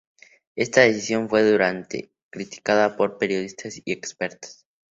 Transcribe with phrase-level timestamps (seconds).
[0.55, 4.65] Esta decisión fue duramente criticada por periodistas y expertos.